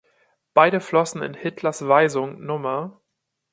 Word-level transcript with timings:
Beide 0.55 0.79
flossen 0.79 1.21
in 1.21 1.35
Hitlers 1.35 1.87
Weisung 1.87 2.41
Nr. 2.43 2.99